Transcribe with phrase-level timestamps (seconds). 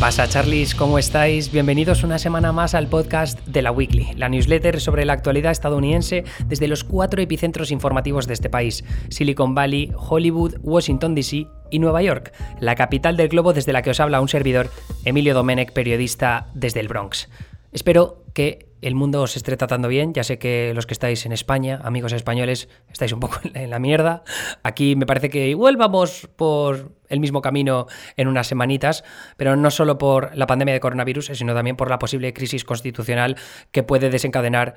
[0.00, 0.76] pasa, Charlies?
[0.76, 1.50] ¿Cómo estáis?
[1.50, 6.24] Bienvenidos una semana más al podcast de la Weekly, la newsletter sobre la actualidad estadounidense
[6.46, 12.02] desde los cuatro epicentros informativos de este país: Silicon Valley, Hollywood, Washington DC y Nueva
[12.02, 14.70] York, la capital del globo desde la que os habla un servidor,
[15.04, 17.28] Emilio Domenech, periodista desde el Bronx.
[17.72, 20.12] Espero que el mundo os esté tratando bien.
[20.14, 23.78] Ya sé que los que estáis en España, amigos españoles, estáis un poco en la
[23.78, 24.22] mierda.
[24.62, 29.04] Aquí me parece que igual vamos por el mismo camino en unas semanitas,
[29.36, 33.36] pero no solo por la pandemia de coronavirus, sino también por la posible crisis constitucional
[33.70, 34.76] que puede desencadenar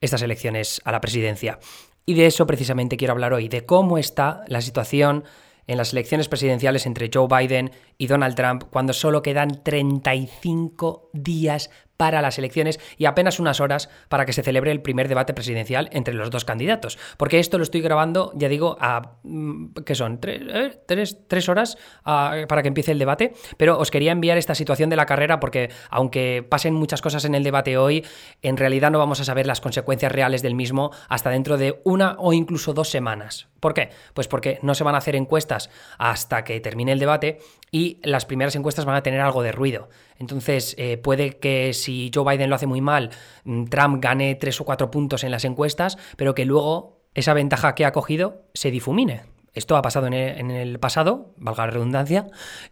[0.00, 1.58] estas elecciones a la presidencia.
[2.04, 5.24] Y de eso precisamente quiero hablar hoy, de cómo está la situación
[5.68, 11.70] en las elecciones presidenciales entre Joe Biden y Donald Trump cuando solo quedan 35 días
[12.02, 15.88] para las elecciones y apenas unas horas para que se celebre el primer debate presidencial
[15.92, 16.98] entre los dos candidatos.
[17.16, 19.18] Porque esto lo estoy grabando, ya digo, a...
[19.22, 20.18] Mm, ¿qué son?
[20.18, 21.44] ¿Tres, eh?
[21.48, 23.34] horas para que empiece el debate?
[23.56, 27.36] Pero os quería enviar esta situación de la carrera porque aunque pasen muchas cosas en
[27.36, 28.04] el debate hoy,
[28.42, 32.16] en realidad no vamos a saber las consecuencias reales del mismo hasta dentro de una
[32.18, 33.51] o incluso dos semanas.
[33.62, 33.90] ¿Por qué?
[34.12, 37.38] Pues porque no se van a hacer encuestas hasta que termine el debate
[37.70, 39.88] y las primeras encuestas van a tener algo de ruido.
[40.18, 43.10] Entonces, eh, puede que si Joe Biden lo hace muy mal,
[43.44, 47.76] mm, Trump gane tres o cuatro puntos en las encuestas, pero que luego esa ventaja
[47.76, 49.31] que ha cogido se difumine.
[49.54, 50.14] Esto ha pasado en
[50.50, 52.26] el, pasado, valga la redundancia,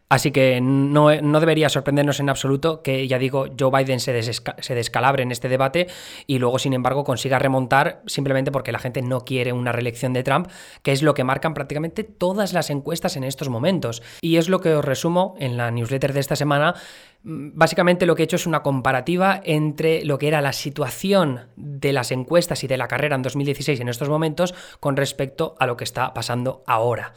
[0.08, 5.30] así que no, debería sorprendernos en absoluto que, ya digo, Joe Biden se, descalabre en
[5.30, 5.88] este debate
[6.26, 10.22] y luego, sin embargo, consiga remontar simplemente porque la gente no quiere una reelección de
[10.22, 10.48] Trump,
[10.82, 14.02] que es lo que marcan prácticamente todas las encuestas en estos momentos.
[14.22, 16.74] Y es lo que os resumo en la newsletter de esta semana,
[17.22, 21.92] básicamente lo que he hecho es una comparativa entre lo que era la situación de
[21.92, 25.76] las encuestas y de la carrera en 2016 en estos momentos con respecto a lo
[25.76, 27.12] que está pasando ahora.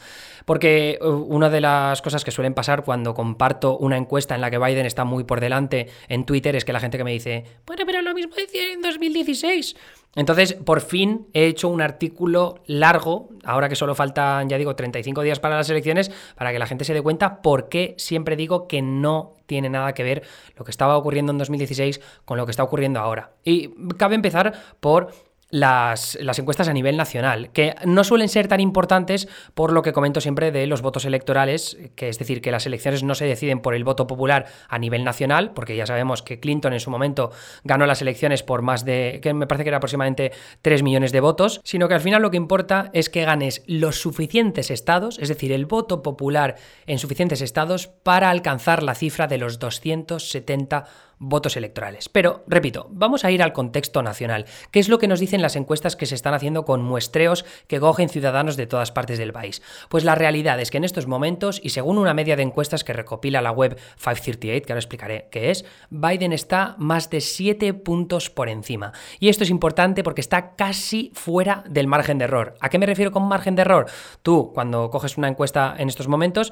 [0.45, 4.51] Porque uh, una de las cosas que suelen pasar cuando comparto una encuesta en la
[4.51, 7.45] que Biden está muy por delante en Twitter es que la gente que me dice,
[7.65, 9.75] bueno, pero lo mismo decía en 2016.
[10.15, 15.21] Entonces, por fin he hecho un artículo largo, ahora que solo faltan, ya digo, 35
[15.23, 18.67] días para las elecciones, para que la gente se dé cuenta por qué siempre digo
[18.67, 20.23] que no tiene nada que ver
[20.55, 23.31] lo que estaba ocurriendo en 2016 con lo que está ocurriendo ahora.
[23.43, 25.13] Y cabe empezar por
[25.53, 30.19] las, encuestas a nivel nacional, que no suelen ser tan importantes por lo que comento
[30.19, 33.75] siempre de los votos electorales, que es decir, que las elecciones no se deciden por
[33.75, 37.29] el voto popular a nivel nacional, porque ya sabemos que Clinton en su momento
[37.63, 40.31] ganó las elecciones por más de, que me parece que era aproximadamente
[40.63, 44.01] 3 millones de votos, sino que al final lo que importa es que ganes los
[44.01, 46.55] suficientes estados, es decir, el voto popular
[46.87, 50.85] en suficientes estados para alcanzar la cifra de los 270
[51.23, 52.09] votos electorales.
[52.09, 54.45] Pero, repito, vamos a ir al contexto nacional.
[54.71, 57.79] ¿Qué es lo que nos dicen las encuestas que se están haciendo con muestreos que
[57.79, 59.61] cogen ciudadanos de todas partes del país?
[59.89, 62.93] Pues la realidad es que en estos momentos, y según una media de encuestas que
[62.93, 68.29] recopila la web 538, que ahora explicaré qué es, Biden está más de 7 puntos
[68.29, 68.91] por encima.
[69.19, 72.55] Y esto es importante porque está casi fuera del margen de error.
[72.59, 73.85] ¿A qué me refiero con margen de error?
[74.21, 76.51] Tú, cuando coges una encuesta en estos momentos,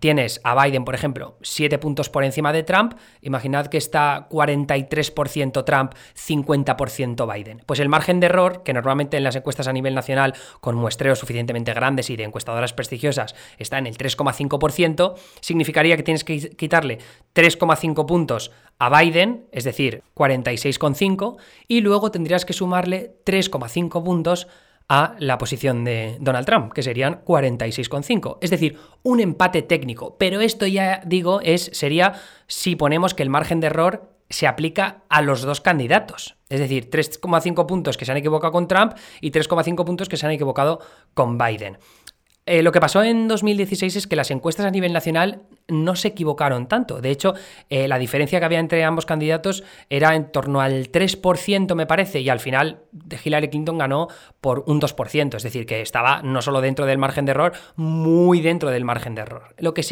[0.00, 5.64] tienes a Biden, por ejemplo, 7 puntos por encima de Trump, imaginad que está 43%
[5.64, 7.62] Trump, 50% Biden.
[7.66, 11.18] Pues el margen de error, que normalmente en las encuestas a nivel nacional, con muestreos
[11.18, 16.98] suficientemente grandes y de encuestadoras prestigiosas, está en el 3,5%, significaría que tienes que quitarle
[17.34, 21.36] 3,5 puntos a Biden, es decir, 46,5,
[21.66, 24.50] y luego tendrías que sumarle 3,5 puntos a
[24.88, 28.38] la posición de Donald Trump, que serían 46,5.
[28.40, 30.16] Es decir, un empate técnico.
[30.18, 32.14] Pero esto ya digo, es, sería
[32.46, 36.36] si ponemos que el margen de error se aplica a los dos candidatos.
[36.48, 40.26] Es decir, 3,5 puntos que se han equivocado con Trump y 3,5 puntos que se
[40.26, 40.80] han equivocado
[41.14, 41.78] con Biden.
[42.48, 46.08] Eh, lo que pasó en 2016 es que las encuestas a nivel nacional no se
[46.08, 47.02] equivocaron tanto.
[47.02, 47.34] De hecho,
[47.68, 52.20] eh, la diferencia que había entre ambos candidatos era en torno al 3%, me parece,
[52.20, 52.84] y al final
[53.22, 54.08] Hillary Clinton ganó
[54.40, 55.36] por un 2%.
[55.36, 59.14] Es decir, que estaba no solo dentro del margen de error, muy dentro del margen
[59.14, 59.54] de error.
[59.58, 59.82] Lo que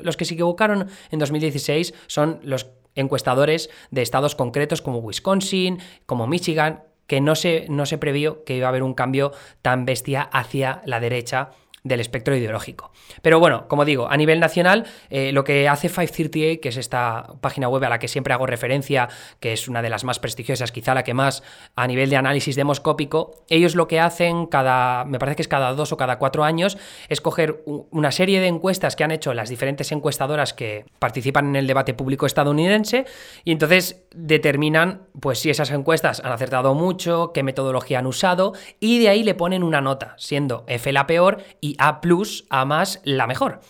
[0.00, 6.26] los que se equivocaron en 2016 son los encuestadores de estados concretos como Wisconsin, como
[6.26, 10.22] Michigan, que no se, no se previó que iba a haber un cambio tan bestia
[10.22, 11.50] hacia la derecha
[11.84, 12.92] del espectro ideológico.
[13.22, 17.34] Pero bueno, como digo, a nivel nacional, eh, lo que hace 538, que es esta
[17.40, 19.08] página web a la que siempre hago referencia,
[19.40, 21.42] que es una de las más prestigiosas, quizá la que más
[21.76, 25.72] a nivel de análisis demoscópico, ellos lo que hacen cada, me parece que es cada
[25.74, 26.78] dos o cada cuatro años,
[27.08, 31.56] es coger una serie de encuestas que han hecho las diferentes encuestadoras que participan en
[31.56, 33.06] el debate público estadounidense
[33.44, 38.98] y entonces determinan pues si esas encuestas han acertado mucho, qué metodología han usado y
[38.98, 43.00] de ahí le ponen una nota, siendo F la peor y a plus, A más,
[43.04, 43.60] la mejor.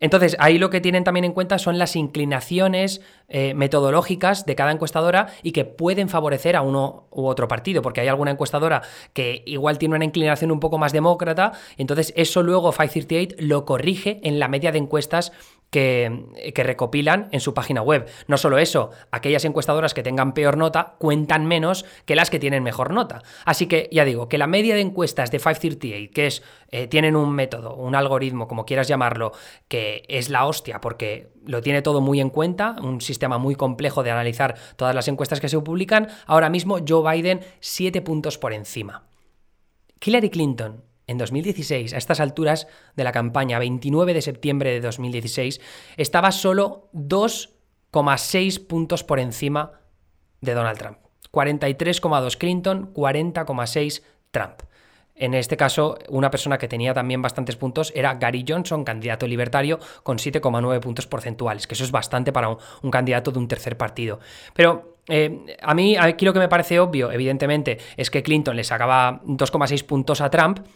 [0.00, 4.70] Entonces, ahí lo que tienen también en cuenta son las inclinaciones eh, metodológicas de cada
[4.70, 8.82] encuestadora y que pueden favorecer a uno u otro partido, porque hay alguna encuestadora
[9.14, 13.64] que igual tiene una inclinación un poco más demócrata, y entonces eso luego 538 lo
[13.64, 15.32] corrige en la media de encuestas
[15.74, 18.06] que, recopilan en su página web.
[18.28, 22.62] No solo eso, aquellas encuestadoras que tengan peor nota cuentan menos que las que tienen
[22.62, 23.22] mejor nota.
[23.44, 27.16] Así que ya digo, que la media de encuestas de 538, que es, eh, tienen
[27.16, 29.32] un método, un algoritmo, como quieras llamarlo,
[29.66, 34.04] que es la hostia porque lo tiene todo muy en cuenta, un sistema muy complejo
[34.04, 38.52] de analizar todas las encuestas que se publican, ahora mismo Joe Biden 7 puntos por
[38.52, 39.08] encima.
[40.00, 42.66] Hillary Clinton en 2016, a estas alturas
[42.96, 45.60] de la campaña, 29 de septiembre de 2016,
[45.96, 49.72] estaba solo 2,6 puntos por encima
[50.40, 50.98] de Donald Trump.
[51.32, 54.62] 43,2 Clinton, 40,6 Trump.
[55.16, 59.78] En este caso, una persona que tenía también bastantes puntos era Gary Johnson, candidato libertario,
[60.02, 62.48] con 7,9 puntos porcentuales, que eso es bastante para
[62.82, 64.18] un, candidato de un tercer partido.
[64.54, 68.64] Pero eh, a mí aquí lo que me parece obvio, evidentemente, es que Clinton le
[68.64, 70.66] sacaba 2,6 puntos a Trump,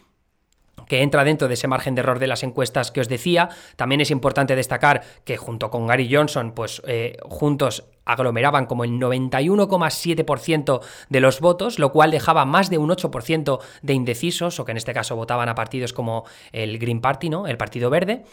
[0.89, 3.47] que entra dentro de ese margen de error de las encuestas que os decía.
[3.77, 8.91] También es importante destacar que junto con Gary Johnson, pues eh, juntos aglomeraban como el
[8.91, 14.71] 91,7% de los votos, lo cual dejaba más de un 8% de indecisos, o que
[14.71, 17.47] en este caso votaban a partidos como el Green Party, ¿no?
[17.47, 18.23] El Partido Verde.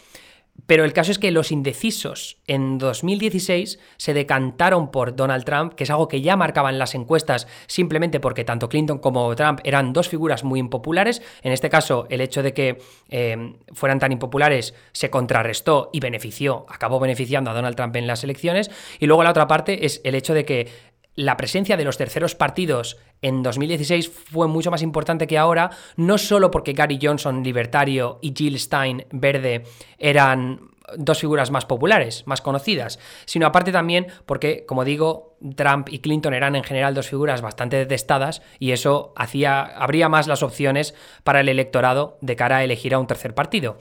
[0.65, 5.83] Pero el caso es que los indecisos en 2016 se decantaron por Donald Trump, que
[5.83, 10.09] es algo que ya marcaban las encuestas simplemente porque tanto Clinton como Trump eran dos
[10.09, 11.21] figuras muy impopulares.
[11.41, 16.65] En este caso, el hecho de que eh, fueran tan impopulares se contrarrestó y benefició,
[16.69, 18.71] acabó beneficiando a Donald Trump en las elecciones.
[18.99, 20.67] Y luego la otra parte es el hecho de que
[21.17, 26.17] la presencia de los terceros partidos en 2016 fue mucho más importante que ahora, no
[26.19, 29.63] solo porque Gary Johnson, libertario, y Jill Stein, verde,
[29.97, 30.61] eran
[30.95, 36.35] dos figuras más populares, más conocidas, sino aparte también porque, como digo, Trump y Clinton
[36.35, 40.93] eran en general dos figuras bastante detestadas y eso hacía, habría más las opciones
[41.23, 43.77] para el electorado de cara a elegir a un tercer partido.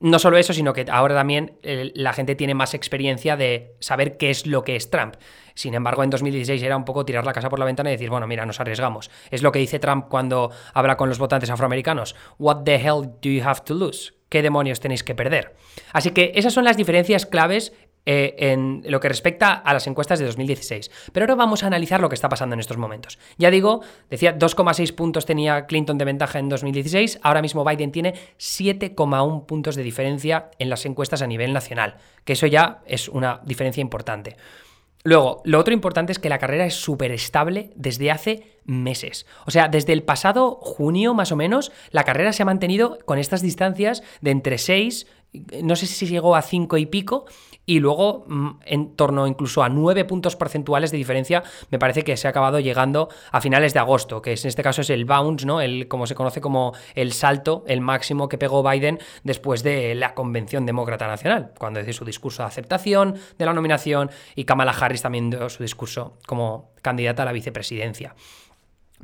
[0.00, 4.16] No solo eso, sino que ahora también eh, la gente tiene más experiencia de saber
[4.16, 5.14] qué es lo que es Trump.
[5.54, 8.10] Sin embargo, en 2016 era un poco tirar la casa por la ventana y decir,
[8.10, 9.10] bueno, mira, nos arriesgamos.
[9.30, 12.16] Es lo que dice Trump cuando habla con los votantes afroamericanos.
[12.38, 14.12] What the hell do you have to lose?
[14.28, 15.54] ¿Qué demonios tenéis que perder?
[15.92, 17.72] Así que esas son las diferencias claves
[18.06, 20.90] eh, en lo que respecta a las encuestas de 2016.
[21.12, 23.18] Pero ahora vamos a analizar lo que está pasando en estos momentos.
[23.38, 23.80] Ya digo,
[24.10, 29.76] decía 2,6 puntos tenía Clinton de ventaja en 2016, ahora mismo Biden tiene 7,1 puntos
[29.76, 34.36] de diferencia en las encuestas a nivel nacional, que eso ya es una diferencia importante.
[35.06, 39.26] Luego, lo otro importante es que la carrera es súper estable desde hace meses.
[39.44, 43.18] O sea, desde el pasado junio más o menos, la carrera se ha mantenido con
[43.18, 45.06] estas distancias de entre 6,
[45.62, 47.26] no sé si llegó a 5 y pico,
[47.66, 52.16] y luego mm, en torno incluso a 9 puntos porcentuales de diferencia, me parece que
[52.16, 55.46] se ha acabado llegando a finales de agosto, que en este caso es el bounce,
[55.46, 55.60] ¿no?
[55.60, 60.14] El, como se conoce como el salto, el máximo que pegó Biden después de la
[60.14, 65.02] Convención Demócrata Nacional, cuando hizo su discurso de aceptación de la nominación y Kamala Harris
[65.02, 68.14] también dio su discurso como candidata a la vicepresidencia.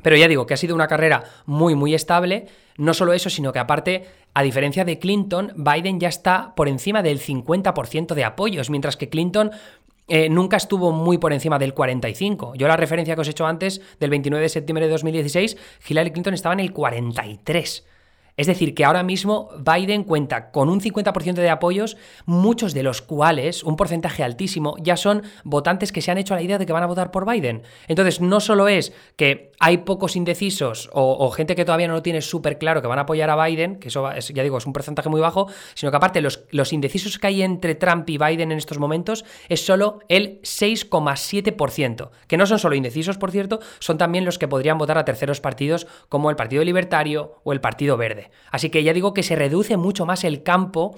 [0.01, 2.47] Pero ya digo que ha sido una carrera muy, muy estable.
[2.77, 7.03] No solo eso, sino que aparte, a diferencia de Clinton, Biden ya está por encima
[7.03, 9.51] del 50% de apoyos, mientras que Clinton
[10.07, 12.55] eh, nunca estuvo muy por encima del 45.
[12.55, 15.57] Yo la referencia que os he hecho antes, del 29 de septiembre de 2016,
[15.87, 17.85] Hillary Clinton estaba en el 43.
[18.37, 23.01] Es decir, que ahora mismo Biden cuenta con un 50% de apoyos, muchos de los
[23.01, 26.73] cuales, un porcentaje altísimo, ya son votantes que se han hecho la idea de que
[26.73, 27.63] van a votar por Biden.
[27.87, 32.21] Entonces, no solo es que hay pocos indecisos o, gente que todavía no lo tiene
[32.21, 35.07] súper claro que van a apoyar a Biden, que eso ya digo es un porcentaje
[35.07, 38.57] muy bajo, sino que aparte los, los indecisos que hay entre Trump y Biden en
[38.57, 44.25] estos momentos es solo el 6,7%, que no son solo indecisos, por cierto, son también
[44.25, 48.20] los que podrían votar a terceros partidos como el Partido Libertario o el Partido Verde.
[48.51, 50.95] Así que ya digo que se reduce mucho más el campo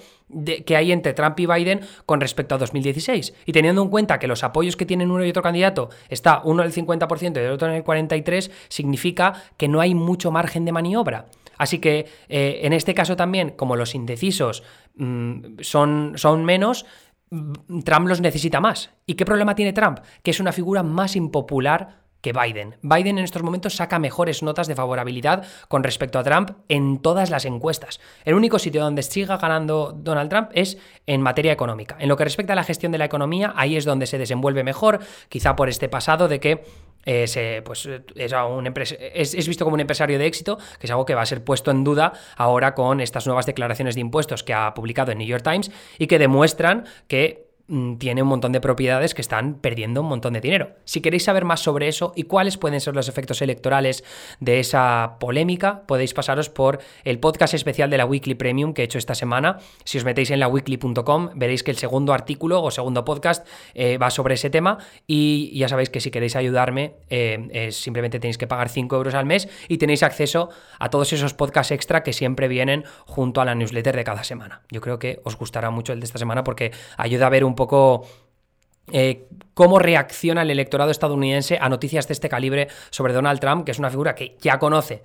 [0.66, 3.34] que hay entre Trump y Biden con respecto a 2016.
[3.46, 6.62] Y teniendo en cuenta que los apoyos que tienen uno y otro candidato está uno
[6.62, 10.64] en el 50% y el otro en el 43%, significa que no hay mucho margen
[10.64, 11.26] de maniobra.
[11.56, 14.62] Así que eh, en este caso también, como los indecisos
[14.96, 16.86] mm, son, son menos,
[17.30, 18.90] mm, Trump los necesita más.
[19.06, 20.00] ¿Y qué problema tiene Trump?
[20.22, 22.76] Que es una figura más impopular que Biden.
[22.80, 27.28] Biden en estos momentos saca mejores notas de favorabilidad con respecto a Trump en todas
[27.28, 28.00] las encuestas.
[28.24, 31.96] El único sitio donde siga ganando Donald Trump es en materia económica.
[32.00, 34.64] En lo que respecta a la gestión de la economía, ahí es donde se desenvuelve
[34.64, 36.64] mejor, quizá por este pasado de que
[37.04, 41.14] es, pues, es, un es, visto como un empresario de éxito, que es algo que
[41.14, 44.72] va a ser puesto en duda ahora con estas nuevas declaraciones de impuestos que ha
[44.72, 49.22] publicado en New York Times y que demuestran que tiene un montón de propiedades que
[49.22, 50.72] están perdiendo un montón de dinero.
[50.84, 54.04] Si queréis saber más sobre eso y cuáles pueden ser los efectos electorales
[54.40, 58.84] de esa polémica, podéis pasaros por el podcast especial de la Weekly Premium que he
[58.84, 59.58] hecho esta semana.
[59.84, 63.96] Si os metéis en la weekly.com veréis que el segundo artículo o segundo podcast eh,
[63.96, 68.46] va sobre ese tema y ya sabéis que si queréis ayudarme eh, simplemente tenéis que
[68.46, 72.46] pagar 5 euros al mes y tenéis acceso a todos esos podcasts extra que siempre
[72.46, 74.62] vienen junto a la newsletter de cada semana.
[74.70, 77.53] Yo creo que os gustará mucho el de esta semana porque ayuda a ver un
[77.54, 78.04] un poco
[78.92, 83.70] eh, cómo reacciona el electorado estadounidense a noticias de este calibre sobre Donald Trump, que
[83.70, 85.02] es una figura que ya conoce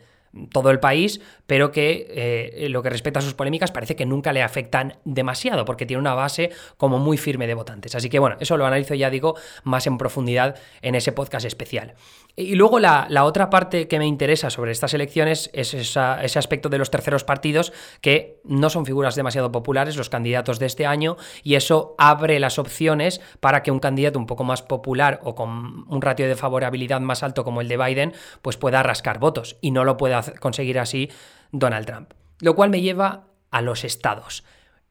[0.51, 4.33] todo el país, pero que eh, lo que respecta a sus polémicas parece que nunca
[4.33, 7.95] le afectan demasiado, porque tiene una base como muy firme de votantes.
[7.95, 11.95] Así que bueno, eso lo analizo ya digo más en profundidad en ese podcast especial.
[12.35, 15.99] Y luego la, otra parte que me interesa sobre estas elecciones es ese
[16.39, 20.85] aspecto de los terceros partidos, que no son figuras demasiado populares los candidatos de este
[20.85, 25.35] año, y eso abre las opciones para que un candidato un poco más popular o
[25.35, 29.57] con un ratio de favorabilidad más alto como el de Biden, pues pueda rascar votos
[29.59, 31.09] y no lo pueda conseguir así
[31.51, 32.13] Donald Trump.
[32.39, 34.43] Lo cual me lleva a los estados.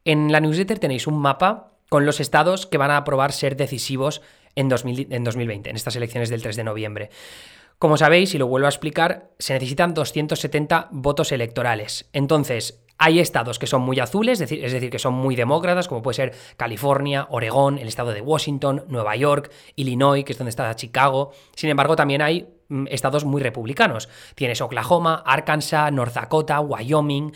[0.04, 4.22] En la newsletter tenéis un mapa con los estados que van a aprobar ser decisivos
[4.54, 7.10] en, 2020, en estas elecciones del 3 de noviembre.
[7.78, 12.08] Como sabéis, y lo vuelvo a explicar, se necesitan 270 votos electorales.
[12.12, 16.14] Entonces, hay estados que son muy azules, es decir, que son muy demócratas, como puede
[16.14, 21.32] ser California, Oregón, el estado de Washington, Nueva York, Illinois, que es donde está Chicago.
[21.54, 24.08] Sin embargo, también hay mm, estados muy republicanos.
[24.34, 27.32] Tienes Oklahoma, Arkansas, North Dakota, Wyoming.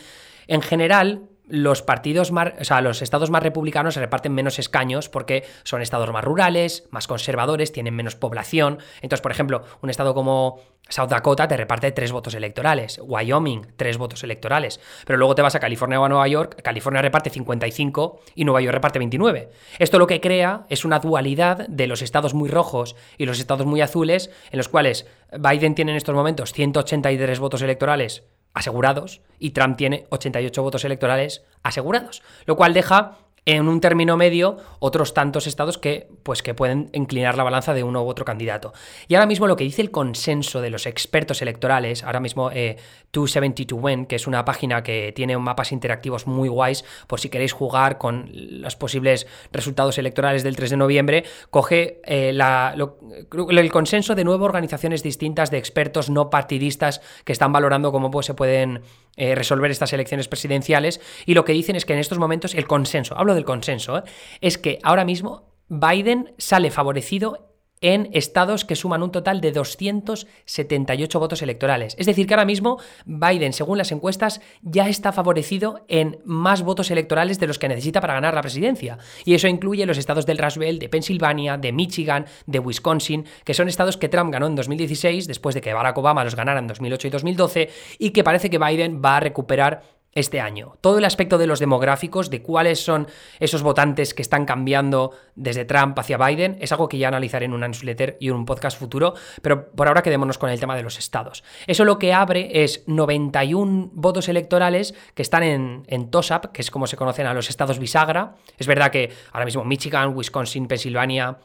[0.47, 5.09] En general, los partidos más, o sea, los estados más republicanos se reparten menos escaños
[5.09, 8.79] porque son estados más rurales, más conservadores, tienen menos población.
[9.01, 13.97] Entonces, por ejemplo, un estado como South Dakota te reparte tres votos electorales, Wyoming tres
[13.97, 18.21] votos electorales, pero luego te vas a California o a Nueva York, California reparte 55
[18.35, 19.49] y Nueva York reparte 29.
[19.79, 23.65] Esto lo que crea es una dualidad de los estados muy rojos y los estados
[23.65, 25.07] muy azules, en los cuales
[25.37, 31.43] Biden tiene en estos momentos 183 votos electorales asegurados y Trump tiene 88 votos electorales
[31.63, 36.89] asegurados, lo cual deja en un término medio otros tantos estados que, pues, que pueden
[36.93, 38.73] inclinar la balanza de uno u otro candidato.
[39.07, 42.77] Y ahora mismo lo que dice el consenso de los expertos electorales, ahora mismo eh,
[43.11, 47.53] 272 Win, que es una página que tiene mapas interactivos muy guays por si queréis
[47.53, 54.23] jugar con los posibles resultados electorales del 3 de noviembre, coge eh, el consenso de
[54.23, 58.81] nueve organizaciones distintas de expertos no partidistas que están valorando cómo pues, se pueden
[59.15, 62.65] eh, resolver estas elecciones presidenciales y lo que dicen es que en estos momentos el
[62.65, 64.03] consenso, hablo del consenso, ¿eh?
[64.41, 71.19] es que ahora mismo Biden sale favorecido en estados que suman un total de 278
[71.19, 71.95] votos electorales.
[71.99, 76.89] Es decir, que ahora mismo Biden, según las encuestas, ya está favorecido en más votos
[76.91, 78.97] electorales de los que necesita para ganar la presidencia.
[79.25, 83.67] Y eso incluye los estados del Rust de Pensilvania, de Michigan, de Wisconsin, que son
[83.67, 87.07] estados que Trump ganó en 2016, después de que Barack Obama los ganara en 2008
[87.07, 89.83] y 2012, y que parece que Biden va a recuperar
[90.15, 90.77] este año.
[90.81, 93.07] Todo el aspecto de los demográficos, de cuáles son
[93.39, 97.53] esos votantes que están cambiando desde Trump hacia Biden, es algo que ya analizaré en
[97.53, 100.83] una newsletter y en un podcast futuro, pero por ahora quedémonos con el tema de
[100.83, 101.43] los estados.
[101.67, 106.71] Eso lo que abre es 91 votos electorales que están en, en TOSAP, que es
[106.71, 108.35] como se conocen a los estados bisagra.
[108.57, 111.37] Es verdad que ahora mismo Michigan, Wisconsin, Pensilvania,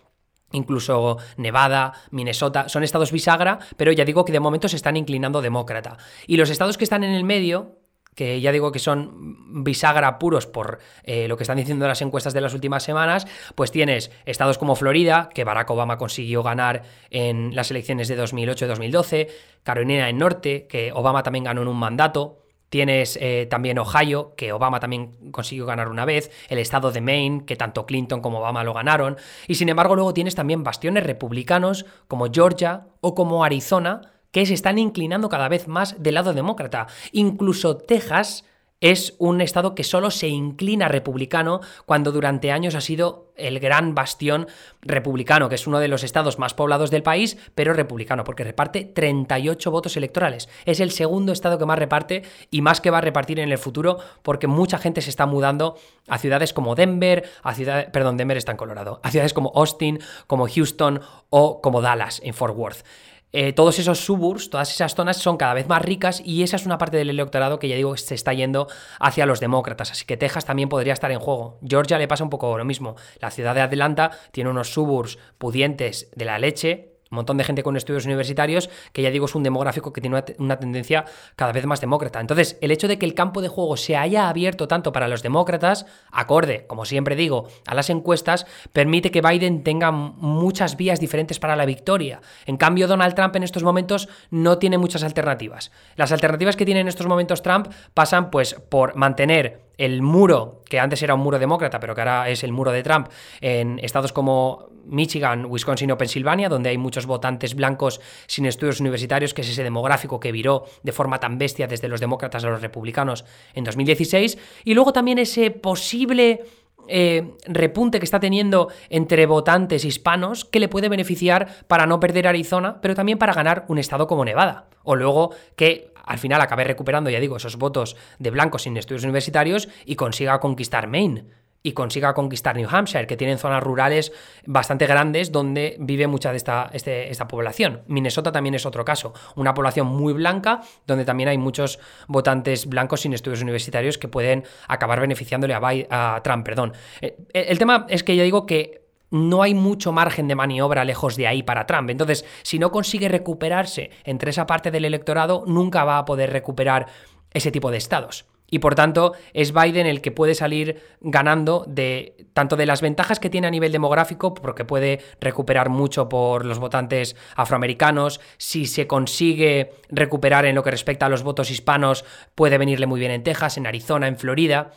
[0.53, 5.43] Incluso Nevada, Minnesota, son estados bisagra, pero ya digo que de momento se están inclinando
[5.43, 5.99] demócrata.
[6.27, 7.77] Y los estados que están en el medio,
[8.19, 12.35] que ya digo que son bisagra puros por eh, lo que están diciendo las encuestas
[12.35, 17.55] de las últimas semanas, pues tienes estados como Florida, que Barack Obama consiguió ganar en
[17.55, 19.29] las elecciones de 2008-2012,
[19.63, 24.53] Carolina del Norte, que Obama también ganó en un mandato, Tienes eh, también Ohio, que
[24.53, 28.63] Obama también consiguió ganar una vez, el estado de Maine, que tanto Clinton como Obama
[28.63, 34.03] lo ganaron, y sin embargo luego tienes también bastiones republicanos como Georgia o como Arizona,
[34.31, 36.87] que se están inclinando cada vez más del lado demócrata.
[37.13, 38.45] Incluso Texas
[38.81, 43.95] es un estado que solo se inclina republicano cuando durante años ha sido el gran
[43.95, 44.47] bastión
[44.83, 48.85] republicano, que es uno de los estados más poblados del país, pero republicano, porque reparte
[48.85, 50.49] 38 votos electorales.
[50.65, 53.59] Es el segundo estado que más reparte y más que va a repartir en el
[53.59, 58.37] futuro, porque mucha gente se está mudando a ciudades como Denver, a ciudades, perdón, Denver
[58.37, 62.85] está en Colorado, a ciudades como Austin, como Houston o como Dallas en Fort Worth.
[63.33, 66.65] Eh, todos esos suburbs, todas esas zonas son cada vez más ricas y esa es
[66.65, 68.69] una parte del electorado que ya digo se está yendo
[69.01, 71.59] hacia los demócratas, así que Texas también podría estar en juego.
[71.67, 72.97] Georgia le pasa un poco lo mismo.
[73.21, 77.63] La ciudad de Atlanta tiene unos suburbs pudientes de la leche, un montón de gente
[77.63, 81.05] con estudios universitarios, que ya digo es un demográfico que tiene una, tendencia
[81.37, 82.21] cada vez más demócrata.
[82.21, 85.23] Entonces, el hecho de que el campo de juego se haya abierto tanto para los
[85.23, 91.39] demócratas, acorde, como siempre digo, a las encuestas, permite que Biden tenga muchas vías diferentes
[91.39, 92.21] para la victoria.
[92.47, 95.71] En cambio, Donald Trump en estos momentos no tiene muchas alternativas.
[95.97, 100.81] Las alternativas que tiene en estos momentos Trump pasan pues por mantener el muro, que
[100.81, 103.09] antes era un muro demócrata, pero que ahora es el muro de Trump,
[103.41, 109.33] en estados como Michigan, Wisconsin o Pensilvania, donde hay muchos votantes blancos sin estudios universitarios,
[109.33, 112.61] que es ese demográfico que viró de forma tan bestia desde los demócratas a los
[112.61, 116.43] republicanos en 2016, y luego también ese posible
[116.89, 122.27] eh, repunte que está teniendo entre votantes hispanos que le puede beneficiar para no perder
[122.27, 124.69] Arizona, pero también para ganar un estado como Nevada.
[124.85, 129.05] O luego que al final acabe recuperando, ya digo, esos votos de blancos sin estudios
[129.05, 131.27] universitarios y consiga conquistar Maine
[131.63, 134.13] y consiga conquistar New Hampshire, que tienen zonas rurales
[134.47, 137.83] bastante grandes donde vive mucha de esta, este, esta población.
[137.89, 143.01] Minnesota también es otro caso, una población muy blanca donde también hay muchos votantes blancos
[143.01, 145.61] sin estudios universitarios que pueden acabar beneficiándole a,
[145.91, 146.45] a Trump.
[146.45, 146.73] Perdón.
[147.01, 151.17] Eh, el tema es que ya digo que no hay mucho margen de maniobra lejos
[151.17, 151.91] de ahí para Trump.
[151.91, 156.87] Entonces, si no consigue recuperarse entre esa parte del electorado, nunca va a poder recuperar
[157.33, 158.27] ese tipo de estados.
[158.51, 163.21] Y por tanto, es Biden el que puede salir ganando de tanto de las ventajas
[163.21, 168.21] que tiene a nivel demográfico, porque puede recuperar mucho por los votantes afroamericanos.
[168.39, 173.01] Si se consigue recuperar en lo que respecta a los votos hispanos, puede venirle muy
[173.01, 174.71] bien en Texas, en Arizona, en Florida.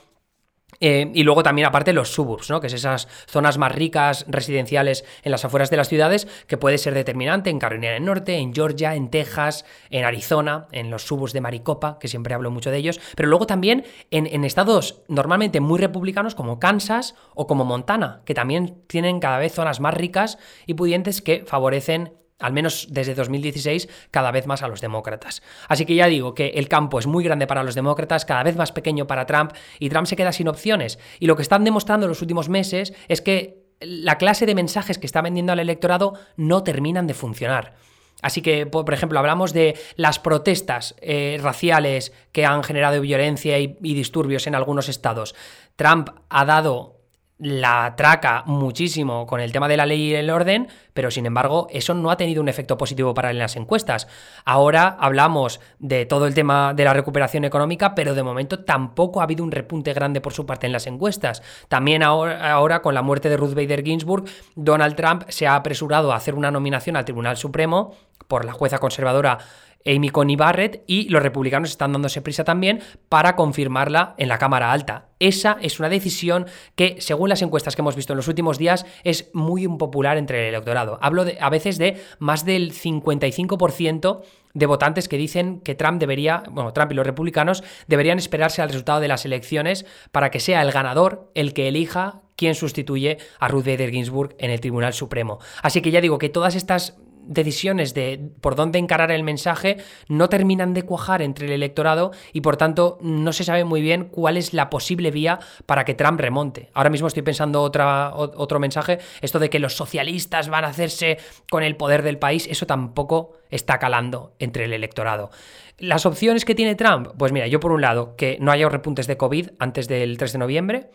[0.80, 2.60] Eh, y luego también, aparte, los suburbs, ¿no?
[2.60, 6.78] que es esas zonas más ricas residenciales en las afueras de las ciudades, que puede
[6.78, 11.34] ser determinante en Carolina del Norte, en Georgia, en Texas, en Arizona, en los suburbs
[11.34, 15.60] de Maricopa, que siempre hablo mucho de ellos, pero luego también en, en estados normalmente
[15.60, 20.38] muy republicanos como Kansas o como Montana, que también tienen cada vez zonas más ricas
[20.66, 25.42] y pudientes que favorecen al menos desde 2016, cada vez más a los demócratas.
[25.68, 28.56] Así que ya digo que el campo es muy grande para los demócratas, cada vez
[28.56, 31.00] más pequeño para Trump, y Trump se queda sin opciones.
[31.20, 34.98] Y lo que están demostrando en los últimos meses es que la clase de mensajes
[34.98, 37.76] que está vendiendo al electorado no terminan de funcionar.
[38.22, 43.78] Así que, por ejemplo, hablamos de las protestas eh, raciales que han generado violencia y
[43.82, 45.34] disturbios en algunos estados.
[45.76, 47.01] Trump ha dado
[47.42, 51.66] la traca muchísimo con el tema de la ley y el orden, pero sin embargo
[51.72, 54.08] eso no ha tenido un efecto positivo para las encuestas.
[54.46, 59.24] Ahora hablamos de todo el tema de la recuperación económica, pero de momento tampoco ha
[59.24, 61.42] habido un repunte grande por su parte en las encuestas.
[61.68, 64.26] También ahora, ahora con la muerte de Ruth Bader Ginsburg,
[64.56, 67.96] Donald Trump se ha apresurado a hacer una nominación al Tribunal Supremo
[68.28, 69.40] por la jueza conservadora
[69.86, 74.72] Amy Coney Barrett y los republicanos están dándose prisa también para confirmarla en la Cámara
[74.72, 75.10] Alta.
[75.20, 78.86] Esa es una decisión que, según las encuestas que hemos visto en los últimos días,
[79.04, 80.98] es muy impopular entre el electorado.
[81.02, 84.22] Hablo a veces de más del 55%
[84.54, 88.70] de votantes que dicen que Trump debería, bueno, Trump y los republicanos deberían esperarse al
[88.70, 93.48] resultado de las elecciones para que sea el ganador el que elija quién sustituye a
[93.48, 95.40] Ruth Bader Ginsburg en el Tribunal Supremo.
[95.62, 96.98] Así que ya digo que todas estas
[97.32, 102.42] decisiones de por dónde encarar el mensaje no terminan de cuajar entre el electorado y
[102.42, 106.20] por tanto no se sabe muy bien cuál es la posible vía para que Trump
[106.20, 106.70] remonte.
[106.74, 111.18] Ahora mismo estoy pensando otro mensaje, esto de que los socialistas van a hacerse
[111.50, 115.32] con el poder del país, eso tampoco está calando entre el electorado.
[115.78, 119.08] Las opciones que tiene Trump, pues mira, yo por un lado, que no haya repuntes
[119.08, 120.90] de COVID antes del 3 de noviembre,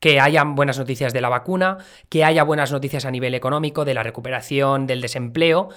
[0.00, 3.94] que haya buenas noticias de la vacuna, que haya buenas noticias a nivel económico, de
[3.94, 5.68] la recuperación, del desempleo.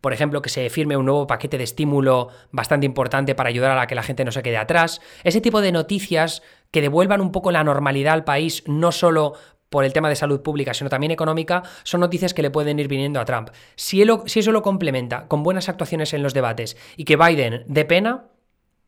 [0.00, 3.86] Por ejemplo, que se firme un nuevo paquete de estímulo bastante importante para ayudar a
[3.86, 5.00] que la gente no se quede atrás.
[5.24, 9.34] Ese tipo de noticias que devuelvan un poco la normalidad al país, no solo
[9.68, 12.88] por el tema de salud pública, sino también económica, son noticias que le pueden ir
[12.88, 13.50] viniendo a Trump.
[13.76, 17.84] Si, si eso lo complementa con buenas actuaciones en los debates y que Biden dé
[17.84, 18.24] pena,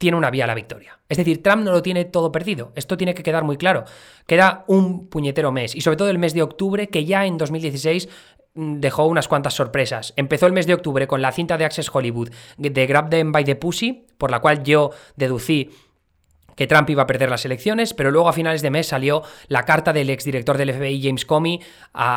[0.02, 0.98] tiene una vía a la victoria.
[1.08, 2.72] Es decir, Trump no lo tiene todo perdido.
[2.74, 3.84] Esto tiene que quedar muy claro.
[4.26, 8.08] Queda un puñetero mes, y sobre todo el mes de octubre, que ya en 2016
[8.54, 10.12] mm, dejó unas cuantas sorpresas.
[10.16, 13.44] Empezó el mes de octubre con la cinta de Access Hollywood de Grab Them by
[13.44, 15.70] the Pussy, por la cual yo deducí
[16.56, 19.64] que Trump iba a perder las elecciones, pero luego a finales de mes salió la
[19.64, 21.60] carta del exdirector del FBI, James Comey,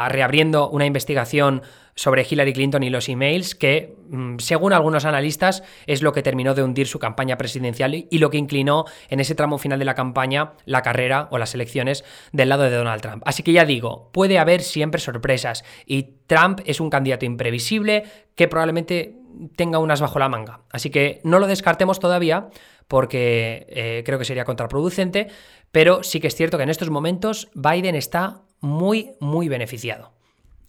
[0.10, 1.62] reabriendo una investigación
[1.95, 6.54] sobre Hillary Clinton y los emails, que, mm, según algunos analistas, es lo que terminó
[6.54, 9.95] de hundir su campaña presidencial y lo que inclinó en ese tramo final de la
[9.95, 13.24] campaña la carrera o las elecciones del lado de Donald Trump.
[13.26, 18.04] Así que ya digo, puede haber siempre sorpresas y Trump es un candidato imprevisible
[18.36, 19.15] que probablemente
[19.56, 20.62] tenga unas bajo la manga.
[20.71, 22.50] Así que no lo descartemos todavía
[22.88, 25.28] porque eh, creo que sería contraproducente,
[25.71, 30.15] pero sí que es cierto que en estos momentos Biden está muy, muy beneficiado.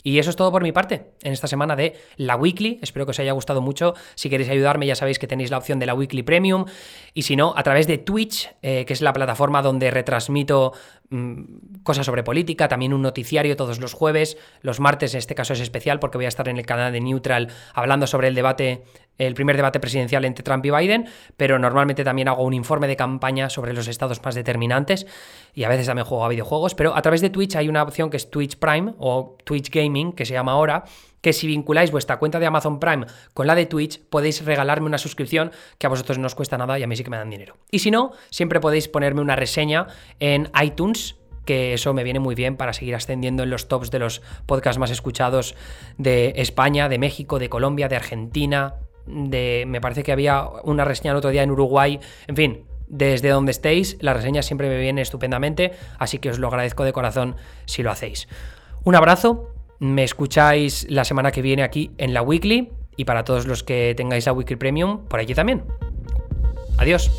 [0.07, 2.79] Y eso es todo por mi parte en esta semana de la Weekly.
[2.81, 3.95] Espero que os haya gustado mucho.
[4.15, 6.67] Si queréis ayudarme, ya sabéis que tenéis la opción de la Weekly Premium.
[7.13, 10.75] Y si no, a través de Twitch, eh, que es la plataforma donde retransmito
[11.11, 14.39] mm, cosas sobre política, también un noticiario todos los jueves.
[14.61, 17.01] Los martes, en este caso, es especial porque voy a estar en el canal de
[17.01, 18.85] Neutral hablando sobre el debate
[19.19, 22.97] el primer debate presidencial entre Trump y Biden, pero normalmente también hago un informe de
[22.97, 25.07] campaña sobre los estados más determinantes
[25.55, 28.11] y a veces también juego a videojuegos, pero a través de Twitch hay una opción
[28.11, 30.85] que es Twitch Prime o Twitch Gaming, que se llama ahora,
[31.21, 34.99] que si vinculáis vuestra cuenta de Amazon Prime con la de Twitch, podéis regalarme una
[34.99, 37.31] suscripción que a vosotros no os cuesta nada y a mí sí que me dan
[37.31, 37.57] dinero.
[37.71, 39.89] Y si no, siempre podéis ponerme una reseña
[40.21, 44.01] en iTunes que eso me viene muy bien para seguir ascendiendo en los tops de
[44.01, 45.55] los podcasts más escuchados
[45.97, 48.75] de España, de México, de Colombia, de Argentina,
[49.07, 53.29] de, me parece que había una reseña el otro día en Uruguay, en fin, desde
[53.29, 57.37] donde estéis, la reseña siempre me viene estupendamente, así que os lo agradezco de corazón
[57.65, 58.29] si lo hacéis.
[58.85, 63.47] Un abrazo, me escucháis la semana que viene aquí en la Weekly y para todos
[63.47, 65.65] los que tengáis la Weekly Premium, por allí también.
[66.79, 67.11] Adiós.